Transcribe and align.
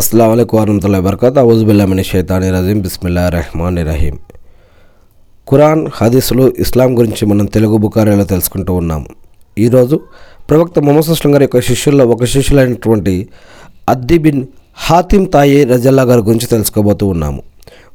అస్సలం 0.00 0.30
అయికు 0.30 0.56
వరహతుల్లా 0.56 0.98
వరకత్ 0.98 1.38
అవుజుబుల్లామిని 1.38 2.04
షైతాని 2.04 2.50
రజీం 2.50 2.80
బిస్మిల్లా 2.80 3.28
రెహమాన్ 3.28 3.78
రహీం 3.78 4.18
ఖురాన్ 5.50 5.88
హదీసులు 5.94 6.52
ఇస్లాం 6.58 6.98
గురించి 6.98 7.26
మనం 7.26 7.46
తెలుగు 7.46 7.76
బుకారీలో 7.76 8.24
తెలుసుకుంటూ 8.24 8.74
ఉన్నాము 8.74 9.06
ఈరోజు 9.58 10.00
ప్రవక్త 10.50 10.78
మొహమ్మద్ 10.78 11.26
గారి 11.26 11.44
యొక్క 11.44 11.60
శిష్యుల్లో 11.60 12.06
ఒక 12.06 12.24
శిష్యులైనటువంటి 12.24 13.28
అద్ది 13.88 14.18
బిన్ 14.18 14.46
హాతిమ్ 14.74 15.32
తాయే 15.32 15.64
రజల్లా 15.64 16.02
గారి 16.02 16.20
గురించి 16.20 16.46
తెలుసుకోబోతూ 16.46 17.06
ఉన్నాము 17.06 17.42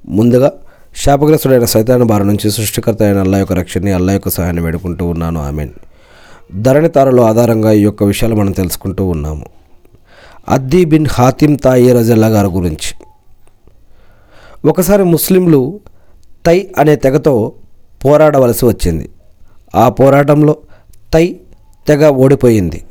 ముందుగా 0.10 0.52
శాపగ్రస్తుడైన 0.96 1.66
సైతాన్ 1.66 2.04
బారి 2.04 2.24
నుంచి 2.24 2.52
సృష్టికర్త 2.52 3.04
అయిన 3.04 3.20
అల్లా 3.20 3.38
యొక్క 3.38 3.54
రక్షణని 3.54 3.92
అల్లా 3.92 4.14
యొక్క 4.14 4.30
సహాయాన్ని 4.30 4.64
వేడుకుంటూ 4.64 5.06
ఉన్నాను. 5.06 5.42
ఆమెన్. 5.42 5.70
ధరణి 6.56 6.90
తారలో 6.90 7.24
ఆధారంగా 7.24 7.72
ఈ 7.72 7.82
యొక్క 7.82 8.04
విషయాలు 8.04 8.36
మనం 8.36 8.52
తెలుసుకుంటూ 8.52 9.06
ఉన్నాము. 9.06 9.55
అద్దీ 10.50 10.86
బిన్ 10.86 11.08
హాతిమ్ 11.12 11.58
తాయి 11.64 11.94
రజల్లా 11.94 12.28
గారి 12.28 12.48
గురించి. 12.48 13.06
ఒకసారి 14.70 15.04
ముస్లింలు 15.04 15.80
తై 16.46 16.68
అనే 16.78 16.96
తెగతో 16.96 17.52
పోరాడవలసి 18.06 18.66
వచ్చింది. 18.66 19.10
ఆ 19.76 19.90
పోరాటంలో 19.90 20.56
తై 21.14 21.40
తెగ 21.88 22.08
ఓడిపోయింది. 22.08 22.84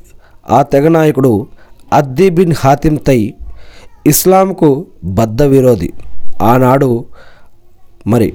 ఆ 0.50 0.62
తెగ 0.62 0.88
నాయకుడు 0.88 1.46
అద్దీ 1.92 2.30
బిన్ 2.30 2.54
హాతిమ్ 2.59 2.98
తై 3.06 3.34
ఇస్లాంకు 4.06 4.86
బద్ధ 5.04 5.42
విరోధి. 5.42 5.92
ఆనాడు 6.42 7.04
మరి 8.06 8.34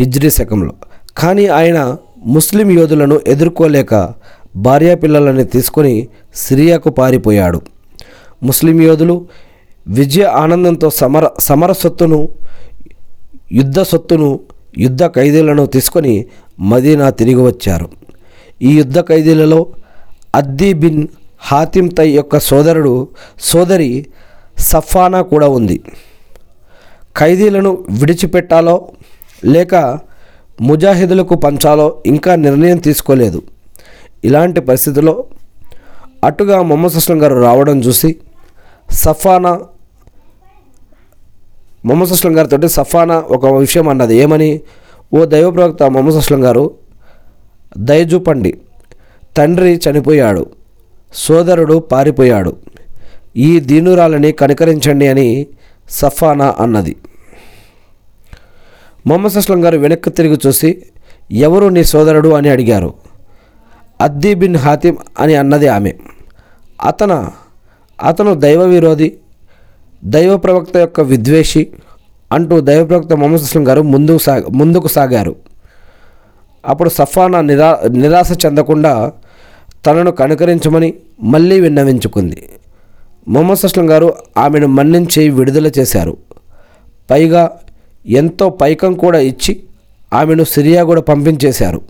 హిజ్రీ 0.00 0.30
శకంలో. 0.30 0.72
కానీ 1.16 1.46
ఆయన 1.46 1.96
ముస్లిం 2.26 2.70
యోధులను 2.70 3.20
ఎదుర్కోలేక 3.26 4.12
భార్యా 4.56 4.94
పిల్లలని 4.94 5.44
తీసుకొని 5.44 6.08
సిరియాకు 6.34 6.90
పారిపోయాడు. 6.90 7.62
ముస్లిం 8.44 8.78
యోధులు 8.82 9.16
విజయ 9.88 10.26
ఆనందంతో 10.42 10.88
సమర 11.00 11.24
సమర 11.38 11.72
సొత్తును 11.72 12.18
యుద్ధ 13.52 13.80
సొత్తును 13.80 14.28
యుద్ధ 14.78 15.02
ఖైదీలను 15.16 15.64
తీసుకొని 15.66 16.14
మదీనా 16.70 17.08
తిరిగి 17.10 17.42
వచ్చారు. 17.50 17.86
ఈ 18.62 18.70
యుద్ధ 18.80 18.98
ఖైదీలలో 19.00 19.60
అద్దీ 20.34 20.70
బిన్ 20.82 21.02
హాతిమ్ 21.48 21.90
తై 21.98 22.08
యొక్క 22.10 22.38
సోదరుడు 22.38 22.94
సోదరి 23.40 23.90
సఫానా 24.70 25.20
కూడా 25.32 25.48
ఉంది. 25.58 25.76
ఖైదీలను 27.16 27.70
విడిచిపెట్టాలో 28.00 28.76
లేక 29.54 29.74
ముజాహిదులకు 30.60 31.34
పంచాలో 31.34 31.86
ఇంకా 32.06 32.32
నిర్ణయం 32.46 32.78
తీసుకోలేదు. 32.78 33.40
ఇలాంటి 34.24 34.60
పరిస్థితిలో 34.68 35.14
అటుగా 36.24 36.58
మొహమ్మద్ 36.62 36.96
అస్లం 36.96 37.18
గారు 37.22 37.36
రావడం 37.40 37.78
చూసి 37.80 38.10
సఫానా 38.90 39.60
మొహమ్మద్ 41.84 42.10
అస్లం 42.10 42.38
గారితో 42.38 42.68
సఫానా 42.68 43.18
ఒక 43.18 43.46
విషయం 43.46 43.88
అన్నది. 43.88 44.16
ఏమని? 44.16 44.60
ఓ 45.14 45.24
దైవ 45.24 45.50
ప్రవక్త 45.50 45.82
మొహమ్మద్ 45.82 46.16
అస్లం 46.16 46.44
గారు 46.44 46.70
దయచూపండి 47.78 48.58
తండ్రి 49.36 49.80
చనిపోయాడు 49.90 50.46
సోదరుడు 51.14 51.78
పారిపోయాడు. 51.78 52.56
ఈ 53.36 53.60
దీనురాలని 53.60 54.32
కనికరించండి 54.32 55.08
అని 55.08 55.46
సఫానా 55.90 56.54
అన్నది. 56.60 56.96
మొహమ్మద్ 59.06 59.36
అస్లం 59.36 59.64
గారు 59.64 59.78
వెనక్కి 59.78 60.10
తిరిగి 60.10 60.38
చూసి 60.46 60.82
ఎవరు 61.30 61.66
నీ 61.66 61.84
సోదరుడు 61.84 62.28
అని 62.28 62.48
అడిగారు. 62.48 62.94
అద్దీ 64.00 64.34
బిన్ 64.34 64.56
హాతిమ్ 64.56 64.96
అని 65.18 65.34
అన్నది 65.34 65.68
ఆమె. 65.68 65.92
అతన 66.84 67.30
అతను 68.02 68.34
దైవ 68.34 68.62
విరోధి 68.62 69.12
దైవ 70.04 70.36
ప్రవక్త 70.36 70.76
యొక్క 70.76 71.00
విద్వేషి 71.00 71.66
అంటూ 72.32 72.60
దైవ 72.60 72.84
ప్రవక్త 72.84 73.12
మొహమ్మద్ 73.12 73.42
అస్లం 73.42 73.68
గారు 73.68 73.82
ముందుకు 73.82 74.18
సా 74.18 74.42
ముందుకు 74.50 74.88
సాగారు. 74.88 75.36
అప్పుడు 76.66 76.88
సఫానా 76.88 77.40
నిరా 77.40 77.80
నిరాశ 77.88 78.32
చెందకుండా 78.46 79.12
తనను 79.86 80.10
కనుకరించమని 80.10 80.94
మళ్ళీ 81.20 81.60
విన్నవించుకుంది. 81.60 82.48
మొహమ్మద్ 83.28 83.64
అస్లం 83.64 83.90
గారు 83.90 84.14
ఆమెను 84.38 84.66
మన్నించి 84.66 85.30
విడుదల 85.30 85.70
చేశారు. 85.78 86.16
పైగా 87.10 87.58
ఎంతో 88.06 88.50
పైకం 88.50 88.94
కూడా 88.94 89.18
ఇచ్చి 89.18 89.60
ఆమెను 90.12 90.44
సిరియా 90.44 90.84
కూడా 90.84 91.00
పంపించేశారు. 91.00 91.82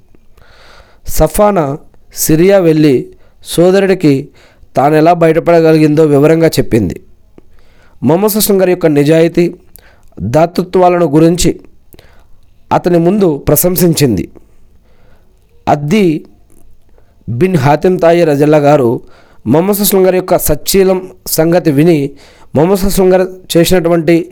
సఫానా 1.06 1.78
సిరియా 2.14 2.58
వెళ్ళి 2.58 3.08
సోదరుడికి 3.44 4.28
తాను 4.76 4.94
ఎలా 4.94 5.12
బయటపడగలిగిందో 5.12 6.04
వివరంగా 6.04 6.46
చెప్పింది. 6.46 7.00
మమస 8.02 8.38
శృంగర్ 8.38 8.60
గారి 8.60 8.70
యొక్క 8.70 8.86
నిజాయితీ 8.86 9.54
దాతృత్వాలను 10.20 11.06
గురించి 11.06 11.60
అతని 12.72 12.98
ముందు 12.98 13.44
ప్రశంసించింది. 13.48 14.28
అద్ది 15.68 16.24
బిన్ 17.28 17.56
హాతిమ్ 17.56 18.00
తాయి 18.00 18.24
రజల్లా 18.24 18.58
గారు 18.58 19.00
మమస 19.46 19.82
శృంగర్ 19.82 20.06
గారి 20.06 20.16
యొక్క 20.16 20.36
సచ్చీలం 20.38 21.10
సంగతి 21.26 21.70
విని 21.70 22.10
మమస 22.56 22.84
అస్లం 22.84 23.12
గారు 23.12 23.28
చేసినటువంటి 23.56 24.28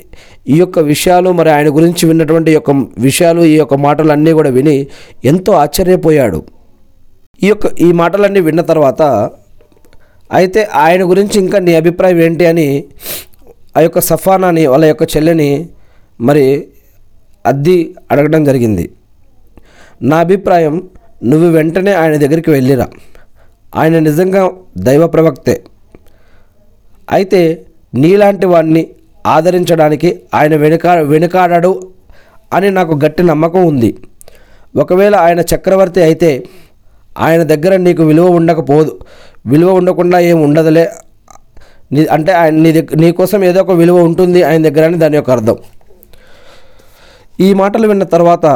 ఈ 0.48 0.58
యొక్క 0.58 0.78
విషయాలు 0.78 1.32
మరి 1.32 1.50
ఆయన 1.50 1.68
గురించి 1.68 2.08
విన్నటువంటి 2.08 2.52
యొక్క 2.52 2.70
విషయాలు 2.98 3.42
ఈ 3.42 3.56
యొక్క 3.56 3.74
మాటలు 3.74 4.12
అన్నీ 4.12 4.32
కూడా 4.32 4.50
విని 4.50 4.86
ఎంతో 5.24 5.52
ఆశ్చర్యపోయాడు. 5.52 6.42
ఈ 7.42 7.48
యొక్క 7.48 7.66
ఈ 7.80 7.92
మాటలన్నీ 7.92 8.40
విన్న 8.40 8.60
తర్వాత 8.60 9.30
అయితే 10.32 10.60
ఆయన 10.84 11.02
గురించి 11.10 11.36
ఇంకా 11.40 11.58
నీ 11.58 11.74
అభిప్రాయం 11.74 12.18
ఏంటి 12.18 12.46
అని 12.46 12.84
ఆ 13.76 13.80
యొక్క 13.80 13.98
సఫానాని 14.00 14.66
వాళ్ళ 14.66 14.84
యొక్క 14.84 15.04
చెల్లెని 15.12 15.50
మరి 16.20 16.46
అద్ది 17.46 17.76
అడగడం 18.10 18.44
జరిగింది. 18.44 18.84
నా 20.02 20.16
అభిప్రాయం 20.18 20.74
నువ్వు 21.24 21.48
వెంటనే 21.48 21.92
ఆయన 21.92 22.16
దగ్గరికి 22.16 22.50
వెళ్ళిరా. 22.50 22.86
ఆయన 23.74 23.98
నిజంగా 23.98 24.42
దైవ 24.78 25.06
ప్రవక్తే. 25.06 25.54
అయితే 27.10 27.40
నీలాంటి 27.94 28.46
వాడిని 28.46 28.82
ఆదరించడానికి 29.26 30.10
ఆయన 30.34 30.54
వెనుకా 30.56 30.92
వెనుకాడడు 30.94 31.72
అని 32.52 32.70
నాకు 32.70 32.94
గట్టి 33.04 33.22
నమ్మకం 33.22 33.62
ఉంది. 33.66 33.90
ఒకవేళ 34.76 35.14
ఆయన 35.16 35.40
చక్రవర్తి 35.40 36.02
అయితే 36.02 36.30
ఆయన 37.18 37.42
దగ్గర 37.42 37.76
నీకు 37.76 38.02
విలువ 38.02 38.26
ఉండకపోదు. 38.26 38.92
విలువ 39.44 39.70
ఉండకుండా 39.72 40.18
ఏం 40.30 40.38
ఉండదులే. 40.42 40.86
నీ 41.92 42.06
అంటే 42.06 42.32
ఆయన 42.32 42.54
నీ 42.54 42.72
దగ్గర 42.72 42.98
నీకోసం 43.00 43.44
ఏదో 43.44 43.60
ఒక 43.60 43.70
విలువ 43.70 44.02
ఉంటుంది 44.08 44.42
ఆయన 44.42 44.60
దగ్గర 44.68 44.84
అని 44.84 44.98
దాని 44.98 45.16
యొక్క 45.16 45.30
అర్థం. 45.30 45.56
ఈ 47.40 47.48
మాటలు 47.60 47.86
విన్న 47.88 48.04
తర్వాత 48.14 48.46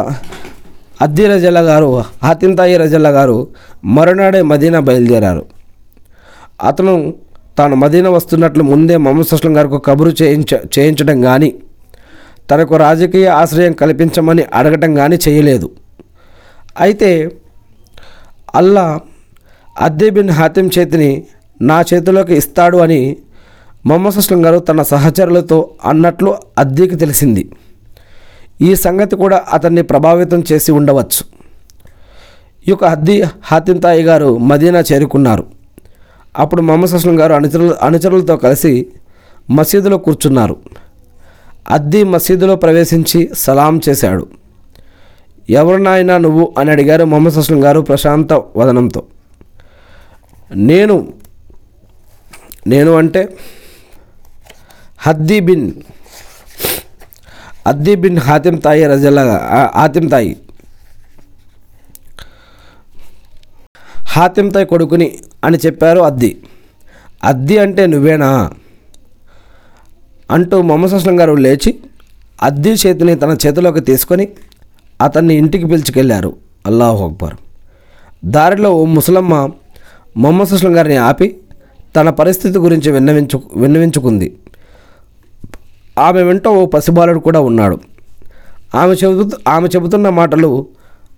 అద్ది 1.05 1.25
రజల్ల 1.27 1.61
గారు 1.61 1.89
హాతింతాయి 2.25 2.77
రజల్లా 2.77 3.11
గారు 3.11 3.49
మరునాడే 3.97 4.43
మదీనా 4.43 4.81
బయలుదేరారు. 4.81 5.43
అతను 6.69 6.95
తాను 7.59 7.77
మదీనా 7.77 8.11
వస్తున్నట్లు 8.11 8.63
ముందే 8.63 8.97
మహమ్మద్ 8.97 9.35
అస్లం 9.35 9.57
గారికి 9.57 9.79
కబురు 9.87 10.13
చేయించ 10.23 10.55
చేయించడం 10.79 11.21
కానీ 11.21 11.51
తనకు 12.51 12.77
రాజకీయ 12.77 13.29
ఆశ్రయం 13.41 13.73
కల్పించమని 13.73 14.45
అడగటం 14.55 14.95
కానీ 14.95 15.17
చేయలేదు. 15.29 15.69
అయితే 16.81 17.11
అల్లా 18.55 18.87
అద్దె 19.81 20.11
బిన్ 20.11 20.31
హాతిం 20.31 20.71
చేతిని 20.79 21.25
నా 21.63 21.85
చేతిలోకి 21.95 22.35
ఇస్తాడు 22.35 22.77
అని 22.77 23.17
మొహమ్మద్ 23.87 24.19
అస్లం 24.19 24.47
గారు 24.47 24.59
తన 24.59 24.83
సహచరులతో 24.83 25.71
అన్నట్లు 25.85 26.37
అద్దెకి 26.59 26.97
తెలిసింది. 26.97 27.51
ఈ 28.61 28.75
సంగతి 28.75 29.17
కూడా 29.17 29.45
అతన్ని 29.53 29.83
ప్రభావితం 29.83 30.45
చేసి 30.53 30.73
ఉండవచ్చు. 30.73 31.25
ఈ 32.69 32.71
యొక్క 32.71 32.85
అద్ది 32.85 33.23
హాతిం 33.23 33.77
తాయి 33.77 34.03
గారు 34.03 34.39
మదీనా 34.39 34.85
చేరుకున్నారు. 34.93 35.45
అప్పుడు 36.39 36.63
మొహమ్మద్ 36.63 36.95
అస్లం 36.95 37.21
గారు 37.21 37.33
అనుచరులు 37.33 37.75
అనుచరులతో 37.83 38.37
కలిసి 38.37 38.87
మసీదులో 39.51 39.99
కూర్చున్నారు. 39.99 40.57
అద్దీ 41.71 42.03
మసీదులో 42.03 42.57
ప్రవేశించి 42.57 43.31
సలాం 43.35 43.81
చేశాడు. 43.89 44.27
ఎవరినైనా 45.51 46.19
నువ్వు 46.19 46.55
అని 46.59 46.71
అడిగారు 46.71 47.05
మొహమ్మద్ 47.05 47.39
అస్లం 47.39 47.65
గారు 47.65 47.81
ప్రశాంత 47.81 48.33
వదనంతో. 48.33 49.03
నేను 50.51 51.13
నేను 52.67 52.97
అంటే 52.97 53.37
Haddi 54.99 55.41
bin 55.41 55.73
Addi 57.67 57.95
bin 57.95 58.19
Hatim 58.19 58.63
Tai 58.63 58.87
రజల్లా 58.87 59.23
హాతిమ్ 59.75 60.11
తాయి. 60.11 60.37
హాతిం 64.09 64.49
తాయి 64.49 64.67
కొడుకుని 64.67 65.19
అని 65.45 65.57
చెప్పారు 65.57 66.01
అద్ది. 66.01 66.43
అద్ది 67.25 67.59
అంటే 67.59 67.87
నువ్వేనా? 67.87 68.51
అంటూ 70.31 70.63
మొహమ్మద్ 70.63 70.95
అస్లం 70.95 71.21
గారు 71.21 71.33
లేచి 71.33 71.81
అద్ది 72.43 72.71
చేతిని 72.71 73.15
తన 73.15 73.37
చేతిలోకి 73.47 73.81
తీసుకొని 73.81 74.29
అతన్ని 75.03 75.35
ఇంటికి 75.35 75.67
పిలుచుకెళ్ళారు 75.67 76.37
అల్లాహు 76.67 77.09
అక్బర్. 77.09 77.37
దారిలో 78.25 78.73
ఓ 78.73 78.85
ముసలమ్మ 78.85 79.51
మొహమ్మద్ 80.17 80.49
సుస్లం 80.49 80.77
గారిని 80.77 80.97
ఆపి 80.97 81.37
తన 81.97 82.11
పరిస్థితి 82.11 82.59
గురించి 82.59 82.93
విన్నవించు 82.93 83.43
విన్నవించుకుంది. 83.57 84.29
ఆమె 85.99 86.23
వెంట 86.23 86.49
ఓ 86.49 86.67
పసిబాలుడు 86.67 87.19
కూడా 87.19 87.41
ఉన్నాడు. 87.41 87.79
ఆమె 88.75 88.95
చెబుతూ 88.95 89.37
ఆమె 89.49 89.69
చెబుతున్న 89.77 90.09
మాటలు 90.09 90.67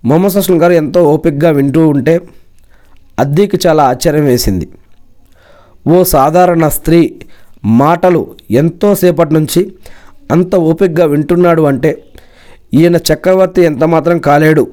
మొహమ్మద్ 0.04 0.32
సుస్లం 0.32 0.62
గారు 0.62 0.72
ఎంతో 0.72 1.00
ఓపిక్గా 1.12 1.50
వింటూ 1.50 1.88
ఉంటే 1.88 2.20
అద్దీకి 3.18 3.58
చాలా 3.66 3.84
ఆశ్చర్యం 3.84 4.24
వేసింది. 4.24 4.68
ఓ 5.88 6.02
సాధారణ 6.02 6.68
స్త్రీ 6.68 7.00
మాటలు 7.64 8.34
ఎంతోసేపటి 8.50 9.34
నుంచి 9.34 9.72
అంత 10.32 10.54
ఓపిక్గా 10.56 11.04
వింటున్నాడు 11.06 11.62
అంటే 11.62 12.04
ఈయన 12.74 12.96
చక్రవర్తి 12.96 13.62
ఎంత 13.62 13.84
మాత్రం 13.84 14.18
కాలేడు. 14.18 14.64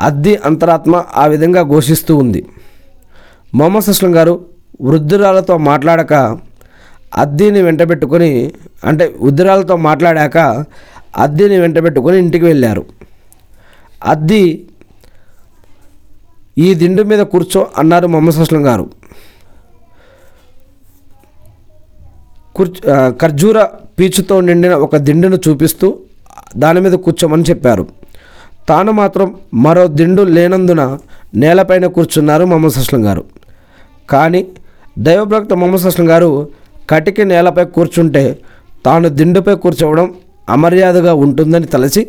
అద్ది 0.00 0.36
అంతరాత్మ 0.36 1.04
ఆ 1.14 1.26
విధంగా 1.26 1.62
ఘోషిస్తూ 1.62 2.16
ఉంది. 2.16 2.46
మొహమ్మద్ 3.54 3.88
అస్లం 3.88 4.16
గారు 4.16 4.46
వృద్ధురాలతో 4.82 5.56
మాట్లాడక 5.56 6.14
అద్దీని 7.14 7.62
వెంటబెట్టుకొని 7.62 8.52
అంటే 8.84 9.14
వృద్ధురాలతో 9.20 9.76
మాట్లాడాక 9.76 10.38
అద్దీని 11.16 11.58
వెంటబెట్టుకొని 11.60 12.18
ఇంటికి 12.18 12.44
వెళ్ళారు. 12.44 12.84
అద్ది 14.04 14.68
ఈ 16.58 16.74
దిండు 16.74 17.02
మీద 17.02 17.20
కూర్చో 17.20 17.66
అన్నారు 17.78 18.06
మొహమ్మద్ 18.06 18.40
అస్లం 18.40 18.66
గారు. 18.66 18.90
కూర్చు 22.56 22.80
ఖర్జూర 23.22 23.64
పీచుతో 23.98 24.40
నిండిన 24.40 24.74
ఒక 24.74 24.96
దిండును 24.96 25.38
చూపిస్తూ 25.48 25.98
దాని 26.56 26.80
మీద 26.80 26.92
కూర్చోమని 26.92 27.42
చెప్పారు. 27.42 27.86
తాను 28.68 28.92
మాత్రం 28.92 29.34
మరో 29.54 29.86
దిండు 29.86 30.22
లేనందున 30.22 30.98
నేలపైన 31.34 31.86
కూర్చున్నారు 31.86 32.44
మొహమ్మద్ 32.44 32.78
అస్లం 32.78 33.04
గారు. 33.06 33.24
కానీ 34.10 34.46
దైవభక్త 34.98 35.52
మొహమ్మద్ 35.52 35.86
అస్లం 35.86 36.08
గారు 36.08 36.48
కటికి 36.90 37.24
నేలపై 37.24 37.64
కూర్చుంటే 37.64 38.38
తాను 38.86 39.08
దిండుపై 39.08 39.54
కూర్చోవడం 39.54 40.14
అమర్యాదగా 40.48 41.14
ఉంటుందని 41.14 41.66
తలచి 41.66 42.06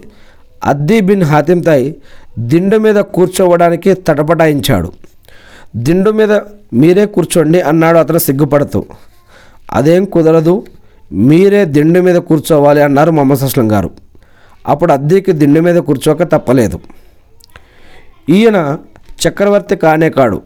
అద్దీ 0.65 0.99
బిన్ 0.99 1.23
హాతింతాయ్ 1.23 1.93
దిండు 2.39 2.77
మీద 2.77 2.95
కూర్చోవడానికి 2.95 3.93
తటపటాయించాడు. 3.93 4.91
దిండు 5.75 6.11
మీద 6.11 6.31
మీరే 6.73 7.05
కూర్చోండి 7.05 7.61
అన్నాడు 7.61 7.97
అతను 7.97 8.17
సిగ్గుపడుతూ. 8.17 8.85
అదేం 9.73 10.05
కుదరదు 10.05 10.65
మీరే 11.11 11.65
దిండు 11.65 11.99
మీద 11.99 12.15
కూర్చోవాలి 12.15 12.81
అన్నారు 12.81 13.11
మొహమ్మద్ 13.11 13.43
అస్లం 13.43 13.71
గారు. 13.71 13.89
అప్పుడు 14.67 14.93
అద్దీకి 14.93 15.31
దిండు 15.31 15.59
మీద 15.59 15.75
కూర్చోక 15.75 16.23
తప్పలేదు. 16.23 16.79
ఈయన 18.29 18.77
చక్రవర్తి 19.27 19.75
కానే 19.75 20.09
కాడు. 20.09 20.41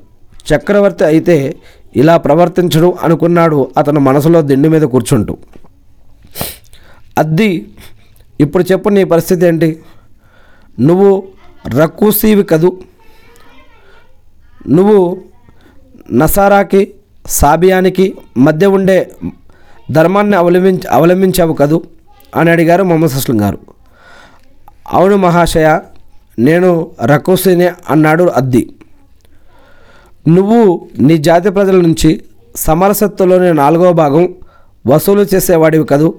చక్రవర్తి 0.55 1.03
అయితే 1.03 1.55
ఇలా 1.95 2.17
ప్రవర్తించడు 2.17 2.97
అనుకున్నాడు 3.03 3.71
అతను 3.77 3.99
మనసులో 3.99 4.41
దిండు 4.41 4.69
మీద 4.69 4.81
కూర్చుంటూ. 4.81 5.37
అద్ది 7.17 7.67
ఇప్పుడు 8.39 8.63
చెప్పు 8.71 8.89
నీ 8.89 9.03
పరిస్థితి 9.03 9.45
ఏంటి? 9.45 9.79
నువ్వు 10.79 11.23
రక్కుసీవి 11.67 12.43
కదూ? 12.43 12.77
నువ్వు 14.69 15.21
నసారాకి 16.13 16.93
సాబియానికి 17.25 18.17
మధ్య 18.37 18.67
ఉండే 18.67 19.11
ధర్మాన్ని 19.91 20.37
అవలంబించ 20.37 20.79
అవలంబించావు 20.91 21.53
కదూ? 21.53 21.81
అని 22.35 22.51
అడిగారు 22.51 22.83
మొహమ్మద్ 22.83 23.11
అస్లం 23.11 23.41
గారు. 23.41 23.59
అవును 24.89 25.17
మహాశయ 25.17 25.79
నేను 26.39 26.91
రకోసినే 27.05 27.71
అన్నాడు 27.89 28.23
అద్ది. 28.23 28.69
నువ్వు 30.27 30.87
నీ 30.99 31.17
జాతి 31.17 31.49
ప్రజల 31.49 31.81
నుంచి 31.81 32.21
సమరసత్తులోని 32.55 33.53
నాలుగో 33.53 33.93
భాగం 33.93 34.35
వసూలు 34.87 35.25
చేసేవాడివి 35.35 35.85
కదూ? 35.85 36.13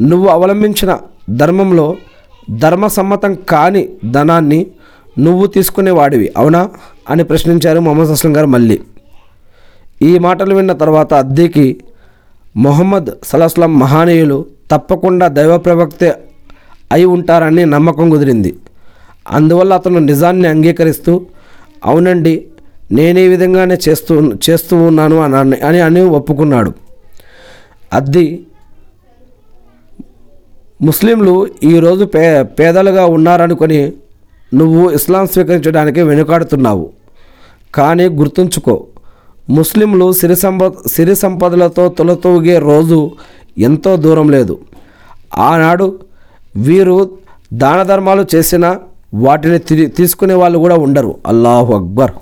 నువ్వు 0.00 0.28
అవలంబించిన 0.28 0.98
ధర్మంలో 1.30 1.96
ధర్మసమ్మతం 2.50 3.34
కాని 3.34 3.88
ధనాన్ని 4.10 4.66
నువ్వు 5.18 5.46
తీసుకునేవాడివి 5.46 6.32
అవునా? 6.36 6.68
అని 7.10 7.24
ప్రశ్నించారు 7.24 7.80
మొహమ్మద్ 7.80 8.10
అస్లం 8.10 8.36
గారు 8.36 8.46
మళ్ళీ. 8.46 8.80
ఈ 10.02 10.18
మాటలు 10.18 10.54
విన్న 10.54 10.72
తర్వాత 10.72 11.14
అద్దీకి 11.14 11.80
మొహమ్మద్ 12.56 13.10
సలాస్లం 13.24 13.78
మహానీయులు 13.78 14.46
తప్పకుండా 14.70 15.28
దైవ 15.28 15.56
ప్రవక్తే 15.58 16.14
అయి 16.92 17.06
ఉంటారని 17.16 17.62
నమ్మకం 17.74 18.06
కుదిరింది. 18.10 18.52
అందువల్ల 19.36 19.72
అతను 19.80 20.00
నిజాన్ని 20.10 20.46
అంగీకరిస్తూ 20.52 21.12
అవునండి 21.90 22.34
నేనే 22.96 23.24
విధంగానే 23.32 23.76
చేస్తూ 23.84 24.14
చేస్తూ 24.46 24.76
ఉన్నాను 24.88 25.16
అని 25.24 25.58
అని 25.68 25.80
అని 25.88 26.02
ఒప్పుకున్నాడు. 26.18 26.72
అద్ది 27.98 28.26
ముస్లింలు 30.88 31.34
ఈరోజు 31.70 32.04
పే 32.14 32.22
పేదలుగా 32.58 33.04
ఉన్నారనుకొని 33.16 33.80
నువ్వు 34.52 34.82
ఇస్లాం 34.98 35.26
స్వీకరించడానికి 35.32 36.00
వెనుకాడుతున్నావు. 36.08 36.86
కానీ 37.74 38.06
గుర్తుంచుకో 38.20 38.74
ముస్లింలు 39.50 40.06
సిరి 40.20 40.36
సంప 40.36 40.62
సిరి 40.94 41.14
సంపదలతో 41.16 41.84
తొలతూగే 41.98 42.56
రోజు 42.68 42.98
ఎంతో 43.68 43.92
దూరం 44.04 44.26
లేదు. 44.36 44.54
ఆనాడు 45.38 45.86
వీరు 46.56 47.10
దాన 47.52 47.82
ధర్మాలు 47.82 48.26
చేసినా 48.34 48.80
వాటిని 49.14 49.58
తీసుకునే 49.88 50.34
వాళ్ళు 50.34 50.58
కూడా 50.58 50.76
ఉండరు. 50.76 51.18
అల్లాహు 51.26 51.72
అక్బర్. 51.74 52.12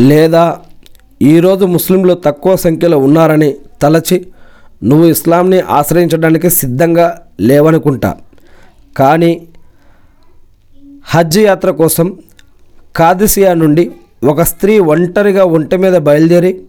లేదా 0.00 0.56
ఈరోజు 1.22 1.64
ముస్లింలు 1.64 2.14
తక్కువ 2.14 2.56
సంఖ్యలో 2.56 2.98
ఉన్నారని 2.98 3.54
తలచి 3.82 4.26
నువ్వు 4.84 5.06
ఇస్లాంని 5.06 5.60
ఆశ్రయించడానికి 5.60 6.50
సిద్ధంగా 6.50 7.18
లేవనుకుంటా. 7.40 8.14
కానీ 8.96 9.46
హజ్ 11.10 11.38
యాత్ర 11.38 11.70
కోసం 11.70 12.18
కాదిసియా 12.96 13.54
నుండి 13.54 13.90
ఒక 14.24 14.40
స్త్రీ 14.42 14.78
ఒంటరిగా 14.78 15.44
ఒంటి 15.44 15.76
మీద 15.76 15.96
బయలుదేరి 15.96 16.60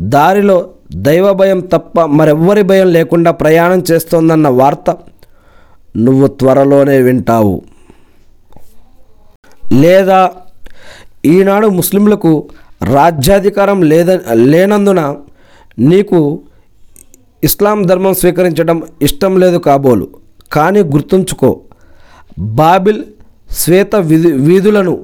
దారిలో 0.00 0.68
దైవ 0.94 1.32
భయం 1.32 1.60
తప్ప 1.60 2.00
మరెవ్వరి 2.00 2.62
భయం 2.62 2.88
లేకుండా 2.92 3.30
ప్రయాణం 3.30 3.84
చేస్తోందన్న 3.92 4.48
వార్త 4.48 4.96
నువ్వు 6.04 6.26
త్వరలోనే 6.40 6.96
వింటావు. 7.02 7.56
లేదా 9.82 10.20
ఈనాడు 11.34 11.66
ముస్లింలకు 11.78 12.32
రాజ్యాధికారం 12.94 13.78
లేద 13.90 14.10
లేనందున 14.52 15.02
నీకు 15.78 16.18
ఇస్లాం 17.48 17.82
ధర్మం 17.82 18.14
స్వీకరించడం 18.20 18.78
ఇష్టం 19.02 19.32
లేదు 19.42 19.58
కాబోలు. 19.58 20.06
కానీ 20.52 20.80
గుర్తుంచుకో 20.94 21.50
బాబిల్ 22.38 23.00
శ్వేత 23.58 23.94
వీధు 24.10 24.28
వీధులను 24.48 24.94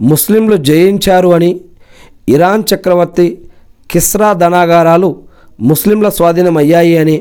ముస్లింలు 0.00 0.56
జయించారు 0.70 1.28
అని 1.36 1.50
ఇరాన్ 2.34 2.64
చక్రవర్తి 2.70 3.26
కిస్రా 3.90 4.32
ధనాగారాలు 4.32 5.10
ముస్లింల 5.70 6.08
స్వాధీనమయ్యాయి 6.08 6.94
అని 6.98 7.16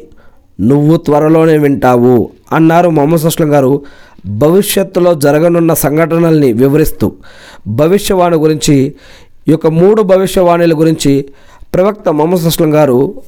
నువ్వు 0.62 0.98
త్వరలోనే 0.98 1.58
వింటావు 1.58 2.30
అన్నారు 2.52 2.90
మొహమ్మద్ 2.90 3.42
గారు. 3.42 3.86
భవిష్యత్తులో 4.26 5.14
జరగనున్న 5.14 5.74
సంఘటనల్ని 5.74 6.54
వివరిస్తూ. 6.54 7.14
భవిష్యవాణి 7.68 8.36
గురించి 8.36 8.76
ఈ 9.48 9.52
యొక్క 9.52 9.68
మూడు 9.68 10.02
భవిష్యవాణిల 10.02 10.80
గురించి 10.80 11.26
ప్రవక్త 11.74 12.10
మొహమ్మద్ 12.10 12.62
గారు 12.62 13.22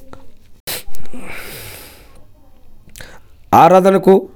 ఆరాధనకు 3.54 4.30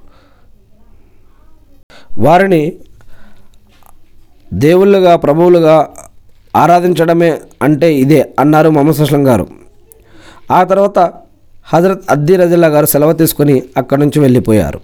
వారిని 2.17 2.73
దేవుళ్ళుగా 4.53 5.15
ప్రభువులుగా 5.15 5.93
ఆరాధించడమే 6.55 7.41
అంటే 7.61 7.93
ఇదే 7.93 8.33
అన్నారు 8.39 8.69
మొహమ్మద్ 8.69 9.13
గారు. 9.13 9.47
ఆ 10.51 10.63
తర్వాత 10.63 11.13
హజరత్ 11.67 12.03
అద్దీ 12.09 12.35
రజల్లా 12.35 12.67
గారు 12.67 12.87
సెలవు 12.93 13.13
తీసుకొని 13.21 13.55
అక్కడి 13.77 14.01
నుంచి 14.01 14.19
వెళ్ళిపోయారు. 14.19 14.79